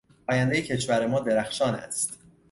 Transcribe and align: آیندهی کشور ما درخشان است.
آیندهی 0.27 0.61
کشور 0.63 1.07
ما 1.07 1.19
درخشان 1.19 1.75
است. 1.75 2.17